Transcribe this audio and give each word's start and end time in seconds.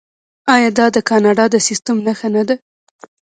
آیا 0.53 0.69
دا 0.77 0.85
د 0.95 0.97
کاناډا 1.09 1.45
د 1.51 1.55
سیستم 1.67 1.97
نښه 2.05 2.29
نه 2.35 2.43
ده؟ 2.47 2.55